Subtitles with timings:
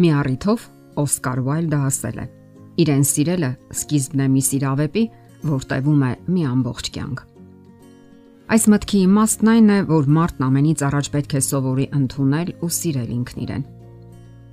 [0.00, 0.62] Մի առիթով
[1.00, 2.22] Օսկար Ուայլդը ասել է.
[2.80, 5.02] Իրեն սիրելը սկիզբն է մի սիրավեպի,
[5.50, 7.20] որ տևում է մի ամբողջ կյանք։
[8.56, 13.10] Այս մտքի իմաստն այն է, որ մարդն ամենից առաջ պետք է սովորի ընդունել ու սիրել
[13.18, 13.66] ինքն իրեն։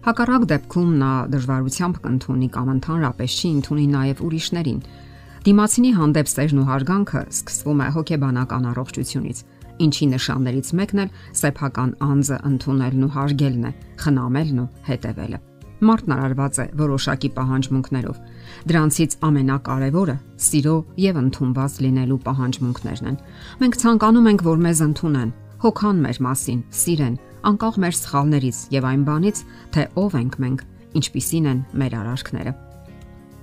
[0.07, 4.81] Հակառակ դեպքում նա դժվարությամբ կընդունի կամ ընդհանրապես չի ընդունի նաև ուրիշներին։
[5.47, 9.41] Դիմացինի հանդեպ սերն ու հարգանքը սկսվում է հոգեբանական առողջությունից,
[9.83, 13.71] ինչի նշաններից մեկն էլ սեփական անձը ընդունելն ու հարգելն է,
[14.03, 15.39] խնամելն ու հետևելը։
[15.77, 18.21] Մարդն արարված է որոշակի պահանջմունքներով։
[18.71, 20.15] Դրանցից ամենակարևորը
[20.47, 23.19] սիրո եւ ընդունված լինելու պահանջմունքներն են։
[23.61, 27.19] Մենք ցանկանում ենք, որ մեզ ընդունեն, հոգան մեր մասին, սիրեն,
[27.51, 29.43] անկախ մեր սխալներից եւ այն բանից,
[29.77, 30.65] թե ով ենք մենք,
[30.97, 32.53] ինչպիսին են մեր արարքները։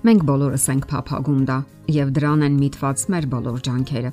[0.04, 1.58] Մենք բոլորս ենք փափագում դա
[1.94, 4.10] եւ դրան են միտված մեր բոլոր ջանքերը։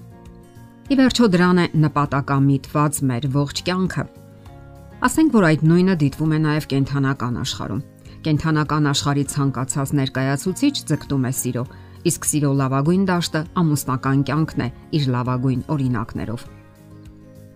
[0.91, 4.03] Ի վերջո դրան է նպատակամիտված մեր ողջ կյանքը։
[5.07, 7.79] Ասենք որ այդ նույնը դիտվում է նաև կենթանական աշխարհում։
[8.25, 11.63] Կենթանական աշխարհի ցանկացած ներկայացուցիչ ձգտում է սիրո,
[12.11, 16.45] իսկ սիրո լավագույն դաշտը ամուսնական կյանքն է իր լավագույն օրինակներով։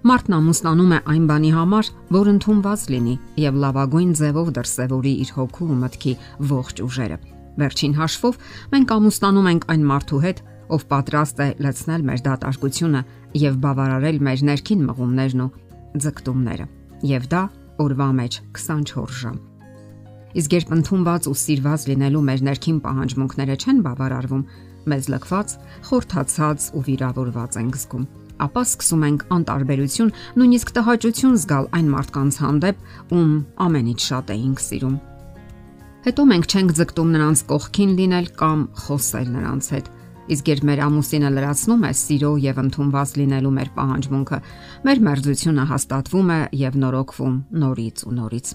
[0.05, 5.69] Մարդն ամուսնանում է այն բանի համար, որ ընդունված լինի եւ լավագույն ձևով դրսևորի իր հոգու
[5.75, 6.17] ու մտքի
[6.55, 7.17] ողջ ուժերը։
[7.55, 10.39] Վերջին հաշվով մենք ամուսնանում ենք այն մարդու հետ,
[10.75, 13.01] ով պատրաստ է լցնել մեր դատարկությունը
[13.35, 15.51] եւ բավարարել մեր ներքին մղումներն ու
[16.05, 16.67] ձգտումները։
[17.11, 17.41] Եվ դա
[17.85, 19.39] օրվա մեջ 24 ժամ։
[20.35, 24.45] Իսկ երբ ընդունված ու սիրված լինելու մեր ներքին պահանջմունքները չեն բավարարվում,
[24.91, 25.57] մեզ լքված,
[25.89, 28.07] խորթացած ու վիրավորված ենք զգում
[28.41, 32.81] ապա սկսում ենք անտարբերություն, նույնիսկ տհաճություն զգալ այն մարդկանց հանդեպ,
[33.15, 34.97] ում ամենից շատ էինք սիրում։
[36.05, 39.87] Հետո մենք չենք ձգտում նրանց կողքին լինել կամ խոսել նրանց հետ,
[40.25, 44.39] Իսկ երբ մեր ամուսինը լրացնում է սիրո եւ ընդունված լինելու մեր պահանջմունքը,
[44.87, 48.53] մեր մերձությունը հաստատվում է եւ նորոգվում նորից ու նորից։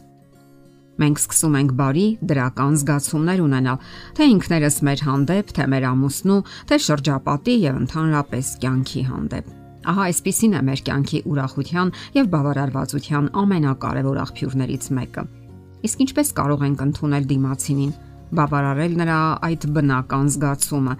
[1.00, 3.78] Մենք սկսում ենք բարի, դրական զգացումներ ունենալ,
[4.18, 10.58] թե ինքներս մեր հանդեպ, թե մեր ամուսնու, թե շրջապատի եւ ընդհանրապես կյանքի հանդեպ։ Ահա այսպիսին
[10.58, 15.24] է մեր կյանքի ուրախության եւ բավարարվածության ամենակարևոր աղբյուրներից մեկը։
[15.88, 17.94] Իսկ ինչպես կարող ենք ընդունել դիմացինին,
[18.36, 20.94] բավարարել նրա այդ բնական զգացումը,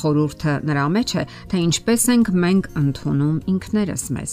[0.00, 4.32] Խորհուրդը նրա մեջ է, թե ինչպես ենք մենք ընդունում ինքներս մեզ։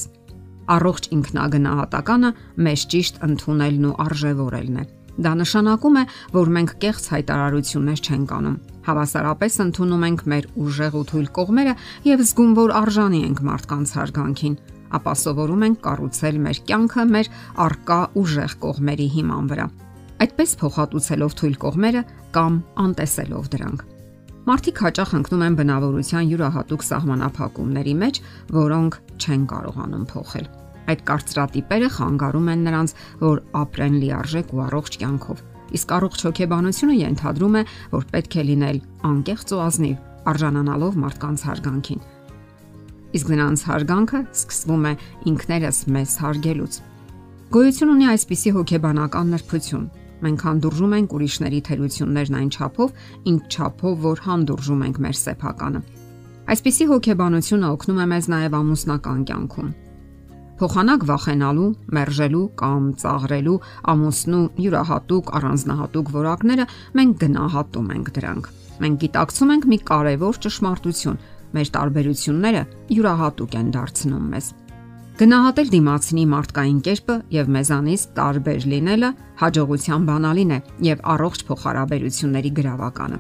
[0.72, 2.32] Առողջ ինքնագնահատականը
[2.66, 4.86] մեզ ճիշտ ընդունելն ու արժևորելն է։
[5.22, 11.04] Դա նշանակում է, որ մենք կեղծ հայտարարություններ չենք անում։ Հավասարապես ընդունում ենք մեր ուժեղ ու
[11.12, 11.74] թույլ կողմերը
[12.08, 14.56] եւ զգում, որ արժանի ենք մարդկանց հարգանքին,
[14.98, 17.32] ապա սովորում ենք կառուցել մեր կյանքը մեր
[17.68, 19.70] արկա ուժեղ կողմերի հիման վրա։
[20.22, 22.06] Այդպես փոխհատուցելով թույլ կողմերը
[22.36, 23.91] կամ անտեսելով դրանք։
[24.42, 28.20] Մարդիկ հաճախ ընկնում են բնավորության յուրահատուկ սահմանափակումների մեջ,
[28.56, 30.48] որոնք չեն կարողանում փոխել։
[30.90, 35.44] Այդ կարծրատիպերը խանգարում են նրանց, որ ապրեն լիարժեք ու առողջ կյանքով։
[35.78, 37.64] Իսկ առողջ հոգեբանությունը ենթադրում է,
[37.94, 38.82] որ պետք է լինել
[39.12, 42.02] անկեղծ ու ազնիվ, արժանանալով մարդկանց հարգանքին։
[43.12, 44.94] Իսկ նրանց հարգանքը սկսվում է
[45.32, 46.74] ինքներս մեզ հարգելուց։
[47.52, 49.88] Գոյություն ունի այսպիսի հոգեբանական նրբություն,
[50.22, 52.90] Մենք հանդուրժում ենք ուրիշների թերություններն այն չափով,
[53.32, 55.82] ինչ չափով, որ հանդուրժում ենք մեր սեփականը։
[56.52, 59.72] Այսպիսի հոգեբանությունը օգնում է մեզ նաև ամուսնական կյանքում։
[60.62, 63.56] Փոխանակ վախենալու, մերժելու կամ ծաղրելու
[63.94, 66.68] ամուսնու յուրահատուկ առանձնահատուկ որակները
[67.02, 68.52] մենք գնահատում ենք դրանք։
[68.86, 71.22] Մենք գիտակցում ենք մի կարևոր ճշմարտություն.
[71.52, 72.64] մեր տարբերությունները
[72.96, 74.46] յուրահատուկ են դարձնում մեզ։
[75.22, 79.10] Գնահատել դիմացինի մարդկային կերպը եւ մեզանից տարբեր լինելը
[79.42, 83.20] հաջողության բանալին է եւ առողջ փոխհարաբերությունների գրավականը։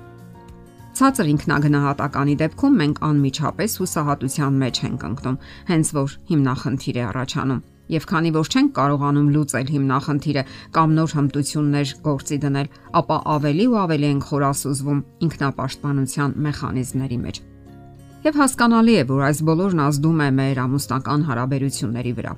[0.97, 5.38] Ցածր ինքնագնահատականի դեպքում մենք անմիջապես հուսահատության մեջ ենք ընկնում,
[5.69, 7.61] հենց որ հիմնախնդիր է առաջանում։
[7.91, 13.79] Եվ քանի որ չենք կարողանում լուծել հիմնախնդիրը կամ նոր հմտություններ գործի դնել, ապա ավելի ու
[13.85, 17.45] ավելի ենք խորասուզվում ինքնապաշտպանության մեխանիզմների մեջ
[18.26, 22.34] եւ հասկանալի է, որ այս բոլորն ազդում է մեր ամուսնական հարաբերությունների վրա։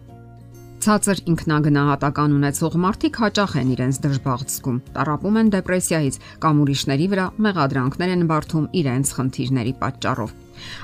[0.83, 7.27] Ցածր ինքնագնահատական ունեցող մարդիկ հաճախ են իրենց դժբախտ զգում, տարապում են դեպրեսիայից կամ ուրիշների վրա
[7.45, 10.33] մեղադրանքներ են բարթում իրենց խնդիրների պատճառով։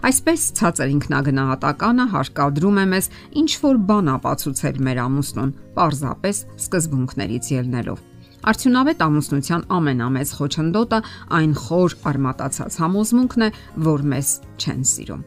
[0.08, 3.12] Այսպես ցածր ինքնագնահատականը հարկադրում է մեզ
[3.44, 8.00] ինչ որ բան ապացուցել մեր ամուսնուն, պարզապես սկզբունքներից ելնելով։
[8.48, 11.00] Արդյունավետ ամուսնության ամենամեծ խոչընդոտը
[11.36, 13.50] այն խոր արմատացած համոզմունքն է,
[13.84, 14.30] որ մեզ
[14.64, 15.26] չեն սիրում։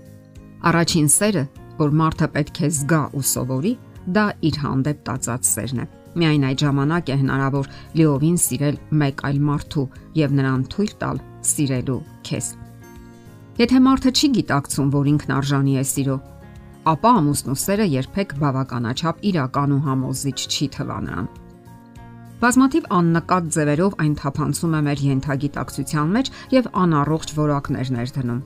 [0.72, 1.42] Առաջին սերը,
[1.82, 3.72] որ մարդը պետք է զգա ու սովորի,
[4.16, 5.86] դա իր հանդեպ տածած սերն է։
[6.22, 7.68] Միայն այդ ժամանակ է հնարավոր
[8.00, 9.86] լիովին սիրել մեկ այլ մարդու
[10.22, 11.22] եւ նրան թույլ տալ
[11.52, 12.48] սիրելու քեզ։
[13.60, 16.18] Եթե մարդը չի գիտակցում, որ ինքն արժանի է սիրո,
[16.92, 21.41] ապա ամուսնու սերը երբեք բավականաչափ իրական ու համոզիչ չի թվա նրան։
[22.42, 28.40] Բազմաթիվ աննկատ ձևերով այն թափանցում է մեր յենթագիտակցության մեջ եւ անառողջ որակներ ներդնում։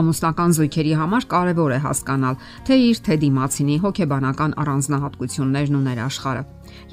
[0.00, 6.42] Ամուսնական զույգերի համար կարևոր է հասկանալ, թե իր թե դիմացինի հոգեբանական առանձնահատկություններն ու ներաշխարը։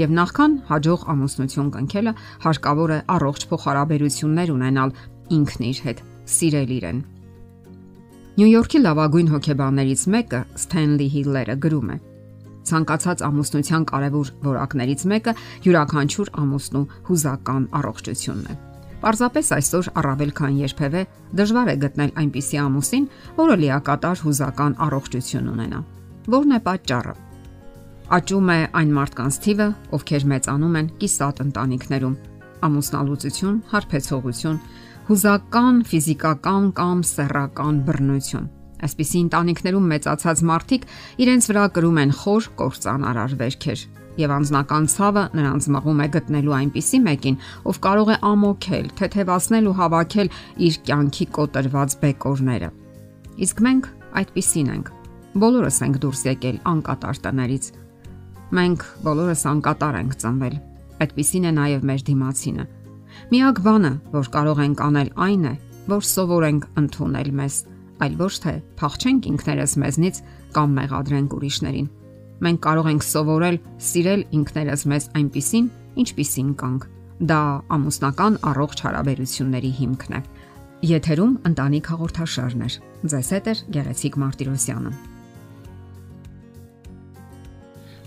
[0.02, 2.14] Եվ նախքան հաջող ամուսնություն կնքելը
[2.44, 4.96] հարկավոր է առողջ փոխհարաբերություններ ունենալ
[5.40, 6.06] ինքն իր հետ,
[6.36, 7.04] սիրել իրեն։
[8.32, 11.98] Նյու Յորքի լավագույն հոգեբաններից մեկը Սթենլի Հիլլերը գրում է.
[12.70, 15.34] Ցանկացած ամուսնության կարևոր որակներից մեկը
[15.66, 18.58] յուրաքանչյուր ամուսնու հուզական առողջությունն է։
[19.02, 21.02] Պարզապես այսօր առավել քան երբևէ
[21.40, 23.08] դժվար է գտնել այնպիսի ամուսին,
[23.42, 25.82] որը լիակատար հուզական առողջություն ունենա։
[26.36, 27.16] Որն է պատճառը։
[28.12, 29.68] Աճում է այն մարդկանց թիվը,
[29.98, 32.16] ովքեր մեծանում են կիսատ ընտանիքներում։
[32.68, 34.58] Ամուսնալուծություն, հարբեցողություն,
[35.10, 38.50] հուզական, ֆիզիկական կամ սեռական բռնություն։
[38.82, 40.86] Այսպիսի ընտանիքներում մեծացած մարդիկ
[41.22, 43.84] իրենց վրա կրում են խոր կործանարար վերքեր,
[44.20, 47.38] եւ անznական ցավը նրանց մղում է գտնելու այնպիսի մեկին,
[47.72, 50.32] ով կարող է ամոքել, թեթևացնել ու հավաքել
[50.68, 52.70] իր կյանքի կոտրված բեկորները։
[53.46, 53.88] Իսկ մենք
[54.22, 54.92] այդպիսին ենք։
[55.42, 57.66] Բոլորս ենք դուրս եկել անկատար տներից։
[58.52, 60.56] Մենք բոլորս անկատար ենք ծնվել։
[61.02, 62.66] Այդպիսին է նաև մեր դիմացինը։
[63.32, 65.54] Միակ բանը, որ կարող ենք անել, այն է,
[65.92, 67.56] որ սովորենք ընդունել մեզ,
[68.06, 70.22] այլ ոչ թե փախչենք ինքներս մեզնից
[70.58, 71.92] կամ մեղադրենք ուրիշներին
[72.42, 75.68] մենք կարող ենք սովորել սիրել ինքներս մեզ այնպիսին,
[76.02, 76.88] ինչպիսին կանք։
[77.30, 77.40] Դա
[77.76, 80.22] ամուսնական առողջ հարաբերությունների հիմքն է։
[80.92, 82.70] Եթերում ընտանիք հաղորդաշարն է։
[83.12, 84.94] Ձեզ հետ է Գեղեցիկ Մարտիրոսյանը։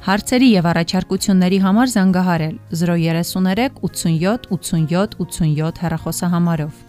[0.04, 6.83] Հարցերի եւ առաջարկությունների համար զանգահարել 033 87 87 87 հեռախոսահամարով։